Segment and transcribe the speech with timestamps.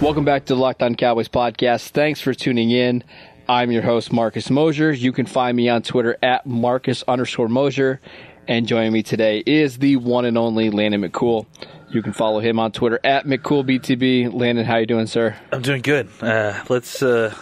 [0.00, 1.88] Welcome back to the Locked On Cowboys podcast.
[1.88, 3.02] Thanks for tuning in.
[3.48, 4.92] I'm your host, Marcus Mosher.
[4.92, 8.00] You can find me on Twitter at Marcus underscore Mosher.
[8.46, 11.46] And joining me today is the one and only Landon McCool.
[11.90, 14.32] You can follow him on Twitter at McCoolBTB.
[14.32, 15.36] Landon, how are you doing, sir?
[15.52, 16.08] I'm doing good.
[16.20, 17.02] Uh, let's.
[17.02, 17.34] Uh,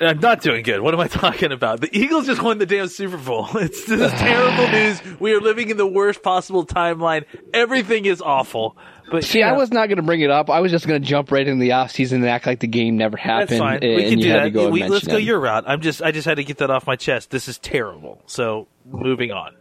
[0.00, 0.80] I'm not doing good.
[0.80, 1.80] What am I talking about?
[1.80, 3.46] The Eagles just won the damn Super Bowl.
[3.54, 5.00] It's this is terrible news.
[5.20, 7.24] We are living in the worst possible timeline.
[7.54, 8.76] Everything is awful.
[9.10, 10.48] But See, I was not going to bring it up.
[10.48, 12.96] I was just going to jump right into the offseason and act like the game
[12.96, 13.48] never happened.
[13.50, 13.80] That's fine.
[13.80, 14.48] We can do that.
[14.50, 15.22] go we, let's go it.
[15.22, 15.64] your route.
[15.66, 16.02] I'm just.
[16.02, 17.30] I just had to get that off my chest.
[17.30, 18.22] This is terrible.
[18.26, 19.54] So moving on.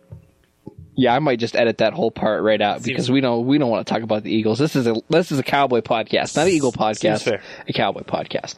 [0.95, 3.69] Yeah, I might just edit that whole part right out because we don't we don't
[3.69, 4.59] want to talk about the Eagles.
[4.59, 7.23] This is a this is a cowboy podcast, not an Eagle podcast.
[7.23, 7.41] fair.
[7.67, 8.55] A cowboy podcast.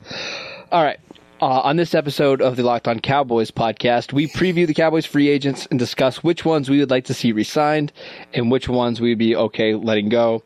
[0.72, 1.00] All right.
[1.44, 5.28] Uh, on this episode of the Locked On Cowboys podcast, we preview the Cowboys free
[5.28, 7.92] agents and discuss which ones we would like to see re-signed
[8.34, 10.42] and which ones we'd be okay letting go.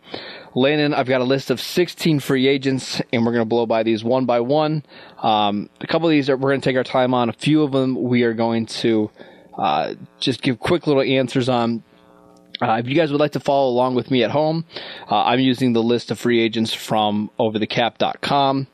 [0.55, 3.83] Landon, I've got a list of 16 free agents, and we're going to blow by
[3.83, 4.83] these one by one.
[5.21, 7.29] Um, a couple of these are, we're going to take our time on.
[7.29, 9.11] A few of them we are going to
[9.55, 11.83] uh, just give quick little answers on.
[12.59, 14.65] Uh, if you guys would like to follow along with me at home,
[15.11, 18.67] uh, I'm using the list of free agents from overthecap.com.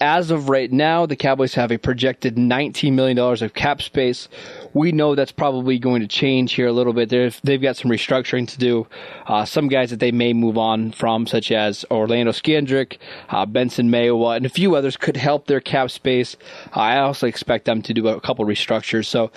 [0.00, 4.28] As of right now, the Cowboys have a projected $19 million of cap space.
[4.72, 7.10] We know that's probably going to change here a little bit.
[7.10, 8.86] They've, they've got some restructuring to do.
[9.26, 12.96] Uh, some guys that they may move on from, such as Orlando Scandrick,
[13.28, 16.34] uh, Benson Mayowa, and a few others could help their cap space.
[16.72, 19.04] I also expect them to do a couple restructures.
[19.04, 19.30] So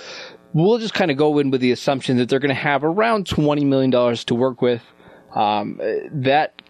[0.54, 3.26] we'll just kind of go in with the assumption that they're going to have around
[3.26, 4.82] $20 million to work with.
[5.36, 5.80] Um,
[6.12, 6.62] that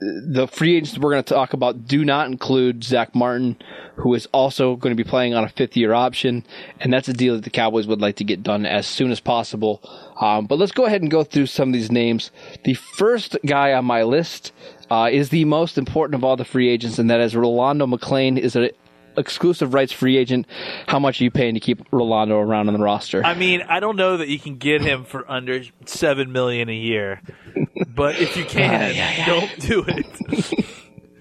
[0.00, 3.56] the free agents we're going to talk about do not include Zack Martin,
[3.96, 6.44] who is also going to be playing on a fifth year option.
[6.80, 9.20] And that's a deal that the Cowboys would like to get done as soon as
[9.20, 9.82] possible.
[10.18, 12.30] Um, but let's go ahead and go through some of these names.
[12.64, 14.52] The first guy on my list
[14.90, 18.38] uh, is the most important of all the free agents, and that is Rolando McClain
[18.38, 18.70] is an
[19.16, 20.46] exclusive rights free agent.
[20.86, 23.24] How much are you paying to keep Rolando around on the roster?
[23.24, 26.74] I mean, I don't know that you can get him for under seven million a
[26.74, 27.20] year,
[27.94, 30.66] but if you can, don't do it.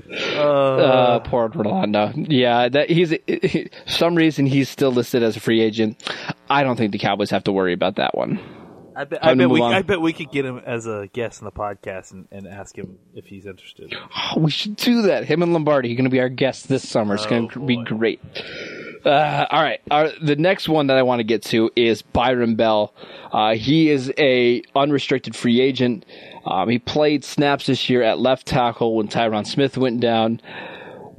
[0.10, 2.12] Uh, poor Rolando.
[2.16, 6.02] Yeah, that he's for some reason he's still listed as a free agent.
[6.50, 8.40] I don't think the Cowboys have to worry about that one.
[9.00, 9.74] I bet, I bet we, on.
[9.74, 12.78] I bet we could get him as a guest on the podcast and, and ask
[12.78, 13.96] him if he's interested.
[13.96, 15.24] Oh, we should do that.
[15.24, 17.16] Him and Lombardi are going to be our guests this summer.
[17.16, 18.20] It's going to be great.
[19.06, 19.80] Uh, all right.
[19.90, 22.94] Our, the next one that I want to get to is Byron Bell.
[23.32, 26.06] Uh, he is a unrestricted free agent.
[26.46, 30.42] Um, he played snaps this year at left tackle when Tyron Smith went down.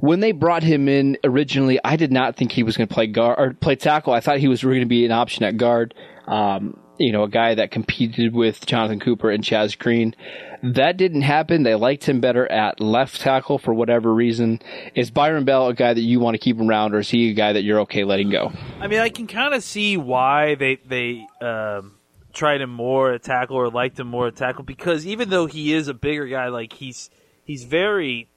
[0.01, 3.07] When they brought him in originally, I did not think he was going to play
[3.07, 4.13] guard or play tackle.
[4.13, 5.95] I thought he was going to be an option at guard.
[6.27, 10.15] Um, you know, a guy that competed with Jonathan Cooper and Chaz Green.
[10.63, 11.63] That didn't happen.
[11.63, 14.59] They liked him better at left tackle for whatever reason.
[14.93, 17.33] Is Byron Bell a guy that you want to keep around, or is he a
[17.33, 18.51] guy that you're okay letting go?
[18.79, 21.93] I mean, I can kind of see why they they um,
[22.31, 25.73] tried him more at tackle or liked him more at tackle because even though he
[25.73, 27.09] is a bigger guy, like he's
[27.43, 28.27] he's very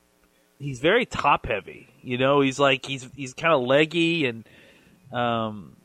[0.58, 1.88] he's very top heavy.
[2.02, 4.48] You know, he's like he's he's kind of leggy and
[5.12, 5.76] um,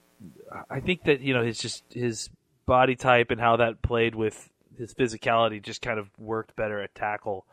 [0.69, 2.29] I think that you know his just his
[2.69, 6.95] body type and how that played with his physicality just kind of worked better at
[6.95, 7.45] tackle.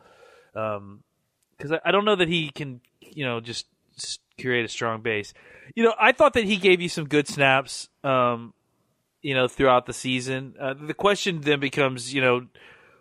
[0.54, 1.02] Um,
[1.56, 3.66] because I, I don't know that he can, you know, just
[4.38, 5.32] create a strong base.
[5.74, 8.52] You know, I thought that he gave you some good snaps, um,
[9.22, 10.54] you know, throughout the season.
[10.60, 12.46] Uh, the question then becomes, you know,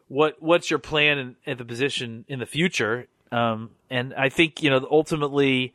[0.07, 3.07] what what's your plan at the position in the future?
[3.31, 5.73] Um, and I think you know ultimately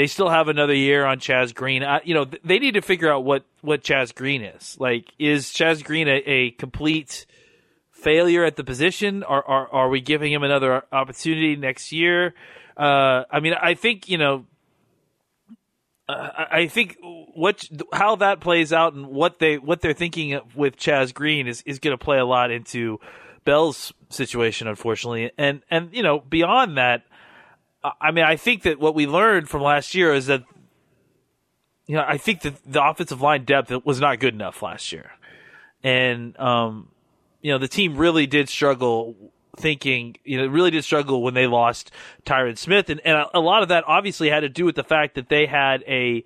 [0.00, 1.84] They still have another year on Chaz Green.
[1.84, 4.78] I, you know, they need to figure out what what Chaz Green is.
[4.80, 7.26] Like, is Chaz Green a, a complete
[7.90, 9.22] failure at the position?
[9.22, 12.32] Are, are are we giving him another opportunity next year?
[12.78, 14.46] Uh, I mean, I think you know.
[16.08, 16.96] I think
[17.34, 17.62] what
[17.92, 21.78] how that plays out and what they what they're thinking with Chaz Green is, is
[21.78, 23.00] going to play a lot into
[23.44, 27.04] Bell's situation, unfortunately, and and you know beyond that,
[27.82, 30.44] I mean, I think that what we learned from last year is that
[31.86, 35.10] you know I think that the offensive line depth was not good enough last year,
[35.82, 36.88] and um,
[37.40, 41.46] you know the team really did struggle thinking, you know, really did struggle when they
[41.46, 41.90] lost
[42.24, 42.90] Tyron Smith.
[42.90, 45.46] And, and a, lot of that obviously had to do with the fact that they
[45.46, 46.24] had a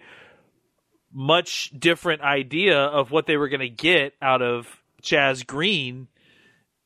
[1.12, 6.08] much different idea of what they were going to get out of Chaz Green,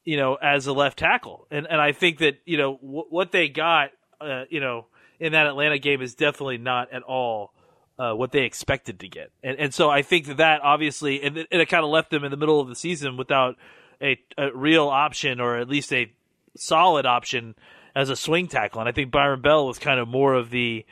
[0.05, 1.47] you know, as a left tackle.
[1.51, 4.87] And, and I think that, you know, w- what they got, uh, you know,
[5.21, 7.53] in that Atlanta game is definitely not at all
[7.99, 9.31] uh, what they expected to get.
[9.43, 12.31] And, and so I think that that obviously, and it, kind of left them in
[12.31, 13.57] the middle of the season without
[14.01, 16.11] a, a real option or at least a
[16.57, 17.55] solid option
[17.95, 18.81] as a swing tackle.
[18.81, 20.87] And I think Byron Bell was kind of more of the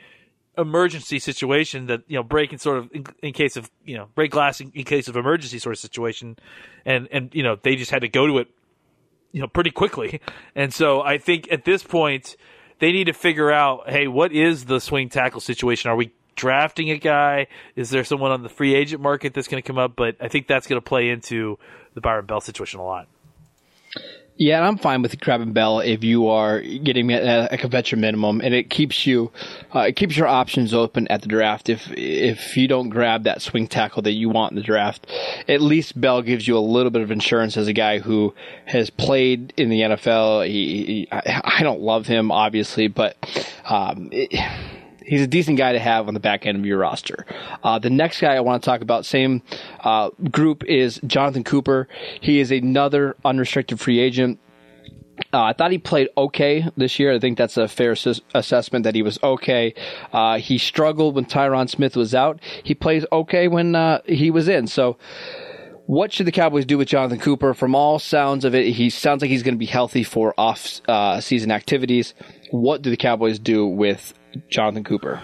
[0.57, 4.31] emergency situation that you know breaking sort of in, in case of you know break
[4.31, 6.35] glass in, in, case of emergency sort of situation,
[6.85, 8.47] and and you know they just had to go to it,
[9.31, 10.19] you know, pretty quickly.
[10.55, 12.35] And so I think at this point
[12.79, 15.89] they need to figure out, hey, what is the swing tackle situation?
[15.89, 17.47] Are we drafting a guy?
[17.75, 19.95] Is there someone on the free agent market that's going to come up?
[19.95, 21.57] But I think that's going to play into
[21.93, 23.07] the Byron Bell situation a lot.
[24.39, 28.39] Yeah, and I'm fine with grabbing Bell if you are getting at a veteran minimum,
[28.41, 29.31] and it keeps you,
[29.73, 31.69] uh, it keeps your options open at the draft.
[31.69, 35.07] If if you don't grab that swing tackle that you want in the draft,
[35.47, 38.35] at least Bell gives you a little bit of insurance as a guy who
[38.65, 40.45] has played in the NFL.
[40.45, 43.17] He, he I, I, don't love him obviously, but
[43.65, 44.33] um, it,
[45.07, 47.25] he's a decent guy to have on the back end of your roster.
[47.63, 49.41] Uh, the next guy I want to talk about, same
[49.79, 51.87] uh, group, is Jonathan Cooper.
[52.21, 54.39] He is another unrestricted free agent.
[55.33, 57.11] Uh, I thought he played okay this year.
[57.11, 59.73] I think that's a fair ass- assessment that he was okay.
[60.13, 62.39] Uh, he struggled when Tyron Smith was out.
[62.63, 64.67] He plays okay when uh, he was in.
[64.67, 64.97] So,
[65.87, 67.53] what should the Cowboys do with Jonathan Cooper?
[67.53, 71.49] From all sounds of it, he sounds like he's going to be healthy for off-season
[71.49, 72.13] uh, activities.
[72.51, 74.13] What do the Cowboys do with
[74.49, 75.21] Jonathan Cooper?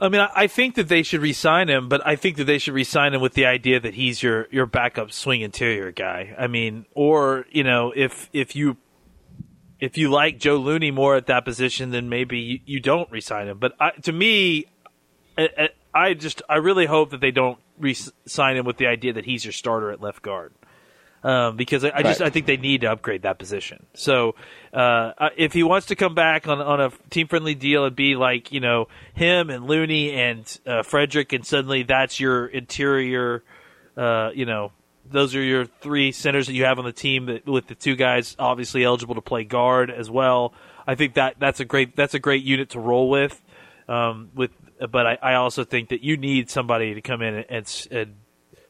[0.00, 2.74] I mean, I think that they should re-sign him, but I think that they should
[2.74, 6.34] re-sign him with the idea that he's your your backup swing interior guy.
[6.36, 8.78] I mean, or you know, if if you
[9.78, 13.46] if you like Joe Looney more at that position, then maybe you, you don't re-sign
[13.46, 13.58] him.
[13.58, 14.66] But I, to me,
[15.38, 19.24] I, I just I really hope that they don't re-sign him with the idea that
[19.24, 20.52] he's your starter at left guard
[21.24, 22.26] um, because I, I just right.
[22.26, 23.86] I think they need to upgrade that position.
[23.94, 24.34] So
[24.72, 28.16] uh, if he wants to come back on on a team friendly deal and be
[28.16, 33.42] like you know him and Looney and uh, Frederick, and suddenly that's your interior,
[33.96, 34.72] uh, you know.
[35.04, 37.96] Those are your three centers that you have on the team that, with the two
[37.96, 40.54] guys obviously eligible to play guard as well.
[40.86, 43.42] I think that that's a great that's a great unit to roll with.
[43.88, 44.52] Um, with
[44.90, 48.14] but I, I, also think that you need somebody to come in and, and, and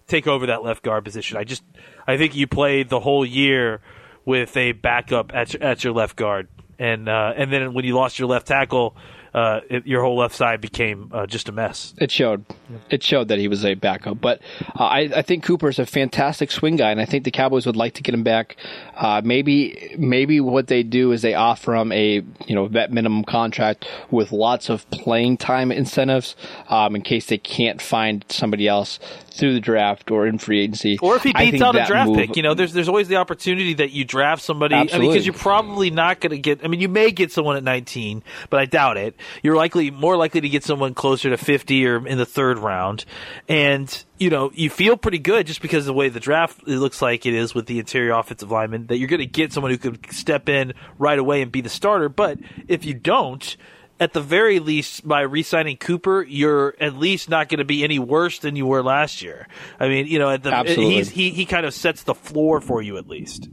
[0.06, 1.37] take over that left guard position.
[1.37, 1.62] I just
[2.06, 3.81] I think you played the whole year
[4.25, 7.94] with a backup at your, at your left guard, and uh, and then when you
[7.94, 8.96] lost your left tackle,
[9.34, 11.94] uh, it, your whole left side became uh, just a mess.
[11.99, 12.44] It showed.
[12.90, 14.20] It showed that he was a backup.
[14.20, 14.43] But
[14.79, 17.76] uh, I, I, think Cooper's a fantastic swing guy, and I think the Cowboys would
[17.76, 18.56] like to get him back.
[18.94, 23.24] Uh, maybe maybe what they do is they offer him a you know vet minimum
[23.24, 26.36] contract with lots of playing time incentives
[26.69, 28.98] um, in case they can't find somebody else
[29.32, 30.98] through the draft or in free agency.
[31.01, 33.17] Or if he beats out a draft move, pick, you know, there's there's always the
[33.17, 34.74] opportunity that you draft somebody.
[34.74, 34.96] Absolutely.
[34.96, 36.65] I mean, because you're probably not going to get.
[36.65, 39.17] I mean, you may get someone at 19, but I doubt it.
[39.43, 43.05] You're likely more likely to get someone closer to 50 or in the third round,
[43.48, 46.79] and you know you feel pretty good just because of the way the draft it
[46.79, 49.70] looks like it is with the interior offensive lineman that you're going to get someone
[49.72, 52.08] who could step in right away and be the starter.
[52.08, 53.56] But if you don't
[54.02, 58.00] at the very least, by re-signing Cooper, you're at least not going to be any
[58.00, 59.46] worse than you were last year.
[59.78, 62.82] I mean, you know, at the, he's, he he kind of sets the floor for
[62.82, 63.48] you at least.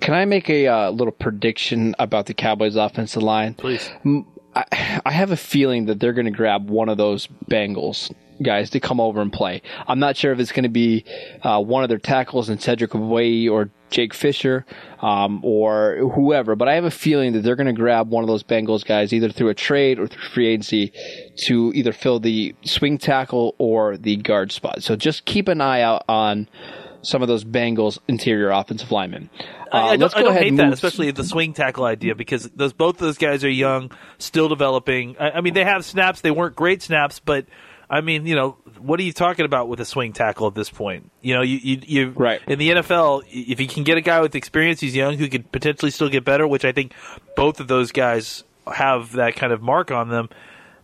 [0.00, 3.54] Can I make a uh, little prediction about the Cowboys' offensive line?
[3.54, 3.88] Please.
[4.54, 8.70] I, I have a feeling that they're going to grab one of those Bengals guys
[8.70, 9.62] to come over and play.
[9.86, 11.04] I'm not sure if it's going to be
[11.42, 14.64] uh, one of their tackles and Cedric Way or Jake Fisher
[15.00, 18.28] um, or whoever, but I have a feeling that they're going to grab one of
[18.28, 20.92] those Bengals guys either through a trade or through free agency
[21.46, 24.82] to either fill the swing tackle or the guard spot.
[24.82, 26.48] So just keep an eye out on
[27.02, 29.30] some of those Bengals interior offensive linemen.
[29.72, 32.72] Uh, I, I don't, I don't hate that, especially the swing tackle idea, because those
[32.72, 35.16] both of those guys are young, still developing.
[35.18, 37.46] I, I mean, they have snaps; they weren't great snaps, but
[37.90, 40.70] I mean, you know, what are you talking about with a swing tackle at this
[40.70, 41.10] point?
[41.22, 42.40] You know, you you, you Right.
[42.46, 45.50] in the NFL, if you can get a guy with experience, he's young, who could
[45.50, 46.94] potentially still get better, which I think
[47.36, 50.28] both of those guys have that kind of mark on them.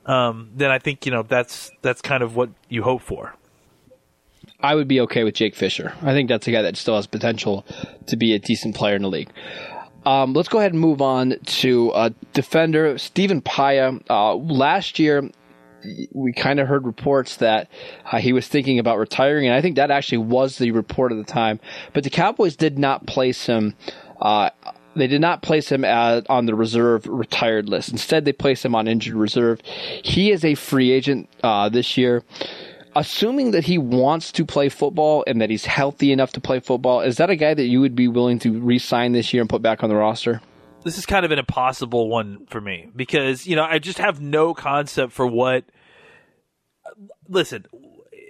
[0.04, 3.34] Um, then I think you know that's that's kind of what you hope for.
[4.60, 5.92] I would be okay with Jake Fisher.
[6.02, 7.64] I think that's a guy that still has potential
[8.06, 9.30] to be a decent player in the league.
[10.04, 14.00] Um, let's go ahead and move on to uh, defender Stephen Paea.
[14.08, 15.28] Uh, last year,
[16.12, 17.68] we kind of heard reports that
[18.10, 21.18] uh, he was thinking about retiring, and I think that actually was the report at
[21.18, 21.60] the time.
[21.92, 23.74] But the Cowboys did not place him.
[24.20, 24.50] Uh,
[24.94, 27.90] they did not place him as, on the reserve retired list.
[27.90, 29.60] Instead, they placed him on injured reserve.
[29.62, 32.22] He is a free agent uh, this year.
[32.94, 37.02] Assuming that he wants to play football and that he's healthy enough to play football,
[37.02, 39.60] is that a guy that you would be willing to re-sign this year and put
[39.60, 40.40] back on the roster?
[40.86, 44.20] this is kind of an impossible one for me because you know I just have
[44.20, 45.64] no concept for what.
[47.28, 47.66] Listen,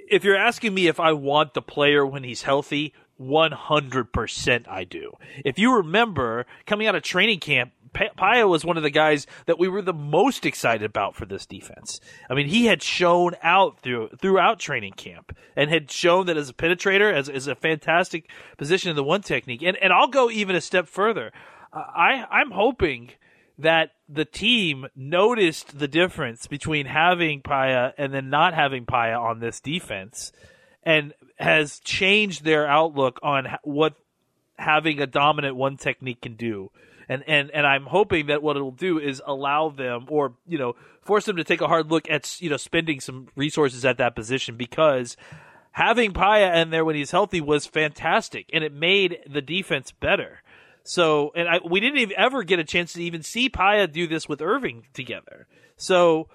[0.09, 5.13] if you're asking me if I want the player when he's healthy, 100% I do.
[5.45, 9.27] If you remember coming out of training camp, Pa- Paea was one of the guys
[9.47, 12.01] that we were the most excited about for this defense.
[12.29, 16.51] I mean, he had shown out through throughout training camp and had shown that as
[16.51, 19.63] a penetrator, as, as a fantastic position in the one technique.
[19.63, 21.33] And and I'll go even a step further.
[21.73, 23.13] I I'm hoping
[23.59, 29.41] that the team noticed the difference between having Paea and then not having Paea on
[29.41, 30.33] this defense
[30.83, 33.95] and has changed their outlook on what
[34.59, 36.71] having a dominant one technique can do.
[37.09, 40.75] And, and and I'm hoping that what it'll do is allow them, or you know,
[41.03, 44.17] force them to take a hard look at you know spending some resources at that
[44.17, 45.17] position because
[45.71, 50.43] having Paea in there when he's healthy was fantastic, and it made the defense better.
[50.87, 54.07] So, and I, we didn't even ever get a chance to even see Paea do
[54.07, 55.47] this with Irving together.
[55.77, 56.29] So,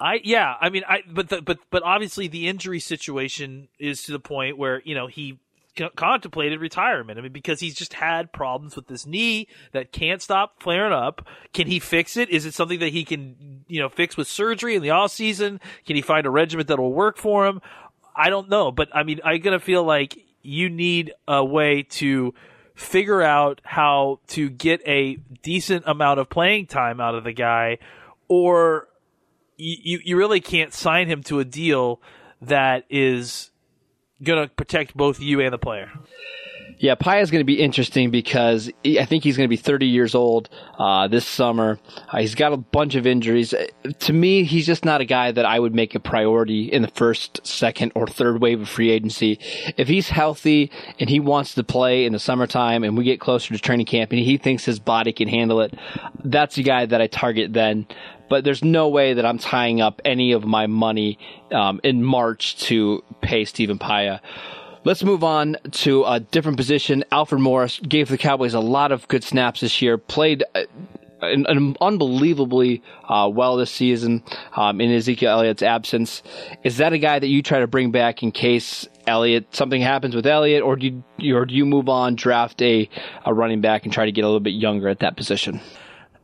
[0.00, 4.12] I yeah, I mean, I but the, but but obviously the injury situation is to
[4.12, 5.38] the point where you know he
[5.76, 7.18] co- contemplated retirement.
[7.18, 11.26] I mean, because he's just had problems with this knee that can't stop flaring up.
[11.52, 12.30] Can he fix it?
[12.30, 15.60] Is it something that he can you know fix with surgery in the off season?
[15.84, 17.60] Can he find a regiment that will work for him?
[18.14, 22.34] I don't know, but I mean, I'm gonna feel like you need a way to
[22.78, 27.78] figure out how to get a decent amount of playing time out of the guy,
[28.28, 28.88] or
[29.56, 32.00] you you really can't sign him to a deal
[32.40, 33.50] that is
[34.22, 35.90] going to protect both you and the player.
[36.78, 39.86] Yeah, Paea is going to be interesting because I think he's going to be 30
[39.86, 41.80] years old uh, this summer.
[42.08, 43.52] Uh, he's got a bunch of injuries.
[43.98, 46.88] To me, he's just not a guy that I would make a priority in the
[46.88, 49.40] first, second, or third wave of free agency.
[49.76, 50.70] If he's healthy
[51.00, 54.12] and he wants to play in the summertime and we get closer to training camp
[54.12, 55.74] and he thinks his body can handle it,
[56.22, 57.88] that's the guy that I target then.
[58.28, 61.18] But there's no way that I'm tying up any of my money
[61.50, 64.20] um, in March to pay Stephen Paea.
[64.84, 67.04] Let's move on to a different position.
[67.10, 69.98] Alfred Morris gave the Cowboys a lot of good snaps this year.
[69.98, 70.64] Played uh,
[71.20, 74.22] an, an unbelievably uh, well this season
[74.56, 76.22] um, in Ezekiel Elliott's absence.
[76.62, 80.14] Is that a guy that you try to bring back in case Elliott something happens
[80.14, 82.88] with Elliott, or do you, or do you move on, draft a
[83.24, 85.60] a running back, and try to get a little bit younger at that position?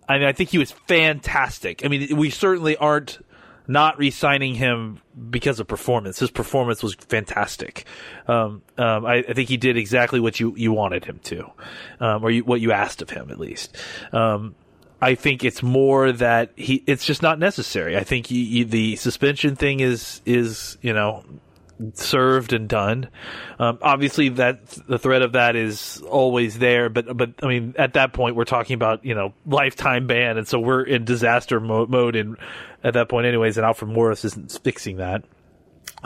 [0.08, 1.84] I mean, I think he was fantastic.
[1.84, 3.18] I mean, we certainly aren't
[3.66, 6.18] not re-signing him because of performance.
[6.18, 7.86] His performance was fantastic.
[8.28, 11.50] Um, um, I, I, think he did exactly what you, you wanted him to,
[12.00, 13.76] um, or you, what you asked of him at least.
[14.12, 14.54] Um,
[15.00, 17.96] I think it's more that he, it's just not necessary.
[17.96, 21.24] I think he, he, the suspension thing is, is, you know,
[21.94, 23.08] served and done.
[23.58, 27.94] Um, obviously, that the threat of that is always there, but but I mean, at
[27.94, 31.86] that point, we're talking about you know lifetime ban, and so we're in disaster mo-
[31.86, 32.36] mode in
[32.82, 33.56] at that point, anyways.
[33.56, 35.24] And Alfred Morris isn't fixing that.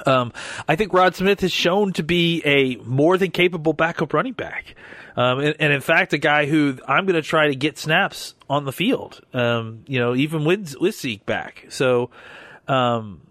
[0.06, 0.32] Um,
[0.68, 4.74] I think Rod Smith has shown to be a more than capable backup running back.
[5.16, 8.34] Um, and, and, in fact, a guy who I'm going to try to get snaps
[8.48, 11.66] on the field, um, you know, even with, with Zeke back.
[11.70, 12.10] So,
[12.68, 13.22] um,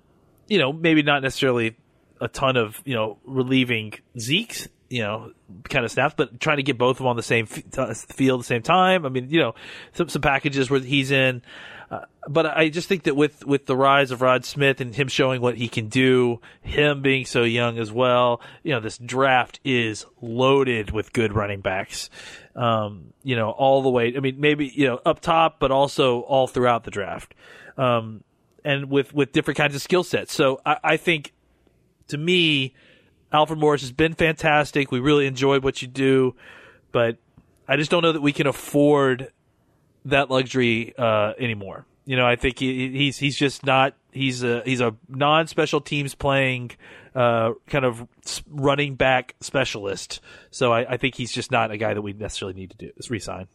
[0.50, 1.78] you know, maybe not necessarily
[2.20, 5.32] a ton of, you know, relieving Zeke's, you know,
[5.70, 8.08] kind of snaps, but trying to get both of them on the same field at
[8.08, 9.06] the same time.
[9.06, 9.56] I mean, you know,
[9.94, 11.42] some, some packages where he's in.
[11.90, 15.08] Uh, but I just think that with, with the rise of Rod Smith and him
[15.08, 19.62] showing what he can do, him being so young as well, you know, this draft
[19.64, 22.10] is loaded with good running backs.
[22.58, 24.14] Um, you know, all the way.
[24.18, 27.36] I mean, maybe you know up top, but also all throughout the draft,
[27.78, 28.24] um,
[28.66, 30.34] and with with different kinds of skill sets.
[30.34, 31.34] So I, I think,
[32.08, 32.74] to me,
[33.32, 34.92] Alfred Morris has been fantastic.
[34.92, 36.36] We really enjoyed what you do,
[36.92, 37.18] but
[37.68, 39.32] I just don't know that we can afford
[40.06, 41.86] that luxury uh, anymore.
[42.06, 45.82] You know, I think he, he's he's just not he's a he's a non special
[45.82, 46.72] teams playing
[47.14, 48.08] uh, kind of
[48.50, 50.22] running back specialist.
[50.50, 52.92] So I, I, think he's just not a guy that we necessarily need to do
[53.10, 53.48] resign.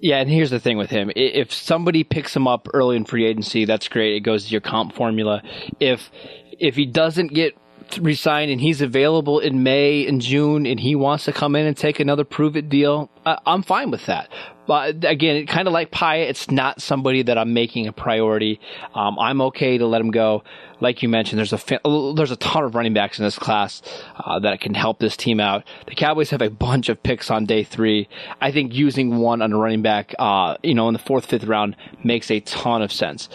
[0.00, 3.26] Yeah, and here's the thing with him: if somebody picks him up early in free
[3.26, 4.16] agency, that's great.
[4.16, 5.42] It goes to your comp formula.
[5.78, 6.10] If
[6.58, 7.56] if he doesn't get
[7.98, 11.76] resigned and he's available in May and June and he wants to come in and
[11.76, 14.28] take another prove it deal, I'm fine with that.
[14.66, 18.60] But again, kind of like Paea, it's not somebody that I'm making a priority.
[18.94, 20.44] Um, I'm okay to let him go.
[20.80, 23.82] Like you mentioned, there's a there's a ton of running backs in this class
[24.16, 25.64] uh, that can help this team out.
[25.86, 28.08] The Cowboys have a bunch of picks on day three.
[28.40, 31.44] I think using one on a running back, uh, you know, in the fourth, fifth
[31.44, 33.28] round makes a ton of sense.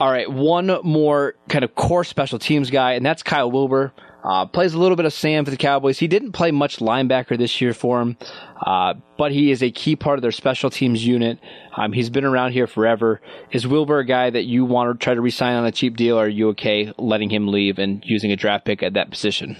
[0.00, 3.92] All right, one more kind of core special teams guy, and that's Kyle Wilber.
[4.24, 5.98] Uh, plays a little bit of Sam for the Cowboys.
[5.98, 8.16] He didn't play much linebacker this year for him,
[8.64, 11.38] uh, but he is a key part of their special teams unit.
[11.76, 13.20] Um, he's been around here forever.
[13.52, 16.18] Is Wilber a guy that you want to try to resign on a cheap deal,
[16.18, 19.56] or are you okay letting him leave and using a draft pick at that position?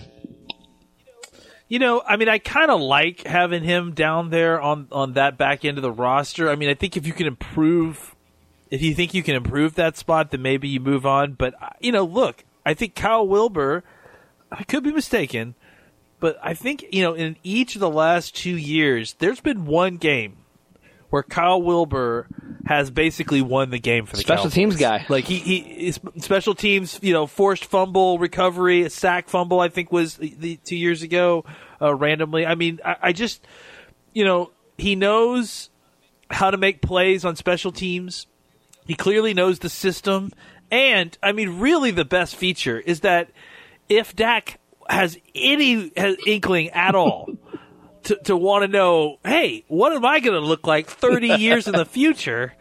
[1.68, 5.36] You know, I mean, I kind of like having him down there on on that
[5.38, 6.48] back end of the roster.
[6.48, 8.13] I mean, I think if you can improve,
[8.74, 11.34] if you think you can improve that spot, then maybe you move on.
[11.34, 13.84] But you know, look, I think Kyle Wilber
[14.50, 15.54] I could be mistaken,
[16.20, 19.96] but I think you know in each of the last two years, there's been one
[19.96, 20.38] game
[21.10, 22.26] where Kyle Wilber
[22.66, 24.54] has basically won the game for the special Cowboys.
[24.54, 25.06] teams guy.
[25.08, 29.60] Like he, he special teams, you know, forced fumble recovery, a sack fumble.
[29.60, 31.44] I think was the, the two years ago,
[31.80, 32.46] uh, randomly.
[32.46, 33.46] I mean, I, I just,
[34.12, 35.70] you know, he knows
[36.30, 38.26] how to make plays on special teams.
[38.84, 40.30] He clearly knows the system,
[40.70, 43.30] and I mean, really, the best feature is that
[43.88, 47.28] if Dak has any has inkling at all
[48.04, 51.66] to, to want to know, hey, what am I going to look like 30 years
[51.66, 52.54] in the future?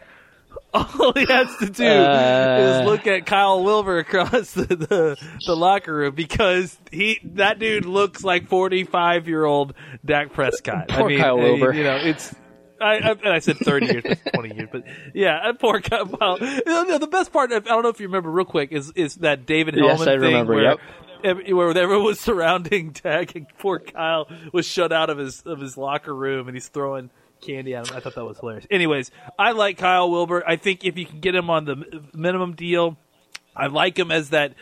[0.72, 5.16] All he has to do uh, is look at Kyle Wilber across the, the,
[5.46, 10.88] the, locker room because he that dude looks like 45 year old Dak Prescott.
[10.88, 11.72] Poor I mean, Kyle Wilber.
[11.72, 12.34] You know, it's
[12.84, 16.02] I, I, and I said 30 years, but 20 years, but yeah, poor guy.
[16.02, 19.46] Well, the best part, I don't know if you remember real quick, is is that
[19.46, 20.80] David Helman yes, I thing remember, where yep
[21.24, 25.76] where everyone was surrounding Dak and poor Kyle was shut out of his of his
[25.76, 27.96] locker room and he's throwing candy at him.
[27.96, 28.66] I thought that was hilarious.
[28.70, 30.42] Anyways, I like Kyle Wilber.
[30.46, 32.96] I think if you can get him on the minimum deal,
[33.56, 34.54] I like him as that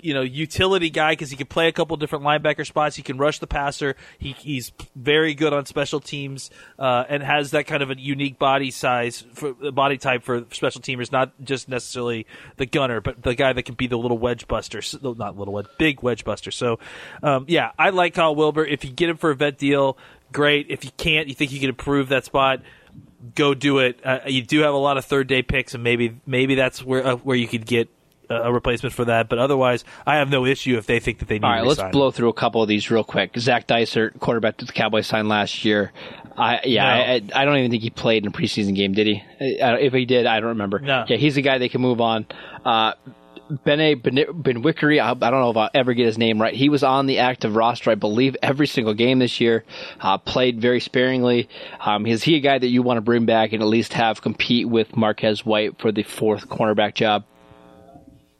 [0.00, 2.96] you know utility guy because he can play a couple different linebacker spots.
[2.96, 3.96] He can rush the passer.
[4.18, 8.38] He, he's very good on special teams uh, and has that kind of a unique
[8.38, 11.12] body size for body type for special teamers.
[11.12, 14.80] Not just necessarily the gunner, but the guy that can be the little wedge buster.
[15.02, 16.50] Not little wedge, big wedge buster.
[16.50, 16.78] So
[17.22, 18.64] um, yeah, I like Kyle Wilber.
[18.64, 19.98] If you get him for a vet deal,
[20.32, 20.66] great.
[20.70, 22.60] If you can't, you think you can improve that spot
[23.34, 23.98] go do it.
[24.04, 27.04] Uh, you do have a lot of third day picks, and maybe maybe that's where
[27.04, 27.88] uh, where you could get
[28.30, 29.28] a replacement for that.
[29.28, 31.44] But otherwise, I have no issue if they think that they need.
[31.44, 33.36] All right, let's blow through a couple of these real quick.
[33.38, 35.92] Zac Dysert, quarterback that the Cowboys signed last year.
[36.36, 37.34] I yeah, no.
[37.34, 39.22] I, I, don't even think he played in a preseason game, did he?
[39.40, 40.78] If he did, I don't remember.
[40.78, 41.04] No.
[41.08, 42.26] Yeah, he's a guy they can move on.
[42.64, 42.92] Uh,
[43.64, 46.54] Bene Benwikere, I, I don't know if I'll ever get his name right.
[46.54, 49.64] He was on the active roster, I believe, every single game this year.
[50.00, 51.48] Uh, played very sparingly.
[51.80, 54.20] Um, is he a guy that you want to bring back and at least have
[54.22, 57.24] compete with Marquez White for the fourth cornerback job?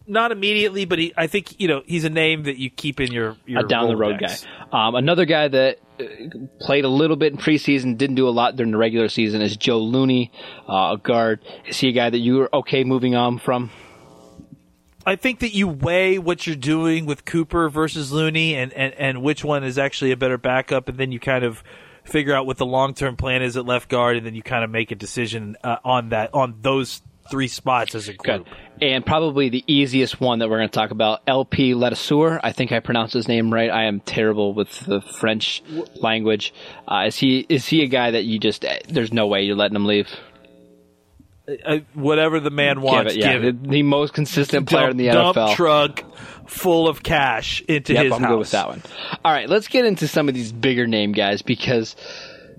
[0.09, 3.12] Not immediately, but he, I think you know he's a name that you keep in
[3.12, 4.37] your, your a down the road guy.
[4.73, 6.05] Um, another guy that uh,
[6.61, 9.57] played a little bit in preseason, didn't do a lot during the regular season, is
[9.57, 10.33] Joe Looney,
[10.68, 11.40] uh, a guard.
[11.66, 13.71] Is he a guy that you are okay moving on from?
[15.07, 19.23] I think that you weigh what you're doing with Cooper versus Looney, and, and, and
[19.23, 21.62] which one is actually a better backup, and then you kind of
[22.05, 24.64] figure out what the long term plan is at left guard, and then you kind
[24.64, 28.46] of make a decision uh, on that on those three spots as a group.
[28.46, 28.54] Good.
[28.80, 32.38] And probably the easiest one that we're going to talk about, LP Ladouceur.
[32.42, 33.70] I think I pronounced his name right.
[33.70, 35.62] I am terrible with the French
[35.96, 36.54] language.
[36.86, 39.76] Uh, is he is he a guy that you just there's no way you're letting
[39.76, 40.08] him leave?
[41.64, 43.24] Uh, whatever the man wants, give it.
[43.24, 45.34] Yeah, give the, the, most consistent player dump, in the NFL.
[45.34, 46.04] dump truck
[46.46, 48.30] full of cash into yep, his I'm house.
[48.30, 48.82] good with that one.
[49.24, 51.96] All right, let's get into some of these bigger name guys because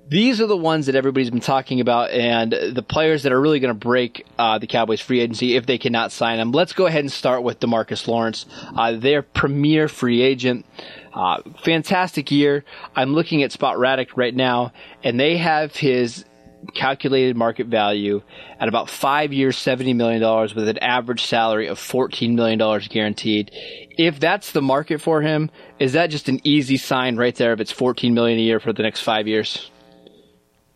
[0.09, 3.59] these are the ones that everybody's been talking about and the players that are really
[3.59, 6.51] going to break uh, the Cowboys free agency if they cannot sign them.
[6.51, 10.65] Let's go ahead and start with DeMarcus Lawrence, uh, their premier free agent.
[11.13, 12.65] Uh, fantastic year.
[12.95, 16.25] I'm looking at Spot Spotrac right now, and they have his
[16.73, 18.21] calculated market value
[18.59, 20.21] at about five years, $70 million
[20.55, 23.51] with an average salary of $14 million guaranteed.
[23.97, 27.59] If that's the market for him, is that just an easy sign right there if
[27.59, 29.69] it's 14 million a year for the next five years?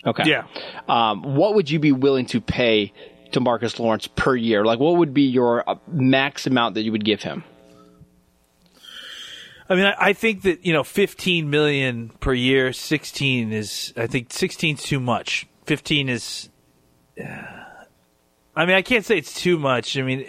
[0.06, 0.24] Okay.
[0.26, 0.46] Yeah.
[0.88, 2.92] Um, what would you be willing to pay
[3.32, 4.66] to Marcus Lawrence per year?
[4.66, 7.44] Like, what would be your uh, max amount that you would give him?
[9.70, 13.94] I mean, I, I think that you know, fifteen million per year, sixteen is.
[13.96, 15.48] I think sixteen is too much.
[15.66, 16.50] Fifteen is.
[18.56, 19.98] I mean, I can't say it's too much.
[19.98, 20.26] I mean,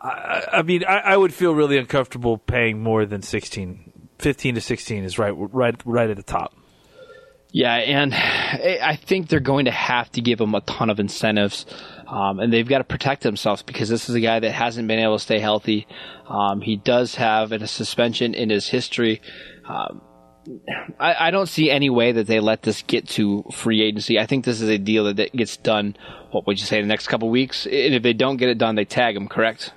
[0.00, 3.92] I, I mean, I, I would feel really uncomfortable paying more than 16.
[4.18, 6.54] 15 to sixteen is right, right, right at the top.
[7.52, 8.14] Yeah, and
[8.82, 11.66] I think they're going to have to give him a ton of incentives,
[12.08, 14.98] um, and they've got to protect themselves because this is a guy that hasn't been
[14.98, 15.86] able to stay healthy.
[16.26, 19.20] Um, he does have a suspension in his history.
[19.66, 20.00] Um,
[20.98, 24.18] I, I, don't see any way that they let this get to free agency.
[24.18, 25.96] I think this is a deal that, gets done.
[26.32, 27.66] What would you say in the next couple weeks?
[27.66, 29.28] And if they don't get it done, they tag him.
[29.28, 29.72] Correct?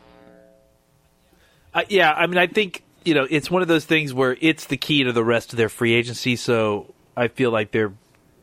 [1.73, 4.65] Uh, yeah, I mean, I think you know it's one of those things where it's
[4.65, 6.35] the key to the rest of their free agency.
[6.38, 7.93] So I feel like they're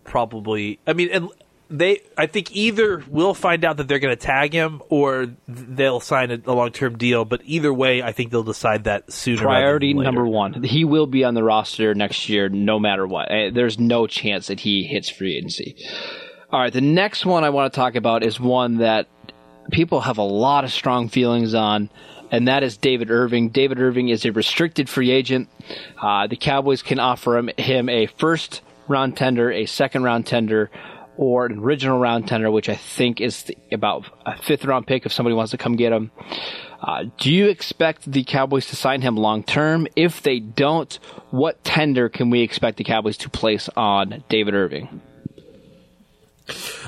[0.05, 0.79] probably.
[0.87, 1.29] I mean, and
[1.71, 2.01] they.
[2.17, 6.31] I think either we'll find out that they're going to tag him, or they'll sign
[6.31, 7.25] a, a long term deal.
[7.25, 9.43] But either way, I think they'll decide that sooner.
[9.43, 10.63] Priority number one.
[10.63, 13.31] He will be on the roster next year, no matter what.
[13.31, 15.77] Eh, There's no chance that he hits free agency.
[16.51, 19.09] All right, the next one I want to talk about is one that
[19.71, 21.89] people have a lot of strong feelings on,
[22.33, 23.51] and that is David Irving.
[23.51, 25.49] David Irving is a restricted free agent.
[26.01, 30.71] Uh, the Cowboys can offer him, him a first round tender, a second round tender,
[31.19, 35.05] or an original round tender, which I think is the, about a fifth round pick
[35.05, 36.11] if somebody wants to come get him.
[36.81, 39.87] Uh, do you expect the Cowboys to sign him long term?
[39.95, 40.93] If they don't,
[41.31, 45.03] what tender can we expect the Cowboys to place on David Irving?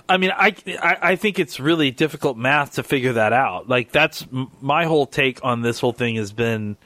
[0.08, 3.68] I mean, I, I I think it's really difficult math to figure that out.
[3.68, 6.76] Like that's m- my whole take on this whole thing has been,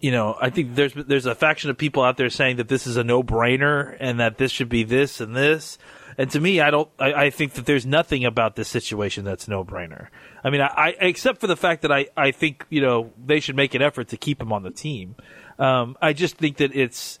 [0.00, 2.86] you know, I think there's there's a faction of people out there saying that this
[2.86, 5.78] is a no brainer and that this should be this and this.
[6.18, 6.88] And to me, I don't.
[6.98, 10.08] I, I think that there's nothing about this situation that's no brainer.
[10.44, 13.40] I mean, I, I except for the fact that I I think you know they
[13.40, 15.16] should make an effort to keep him on the team.
[15.58, 17.18] Um, I just think that it's